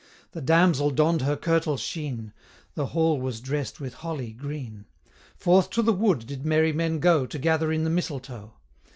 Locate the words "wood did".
5.93-6.43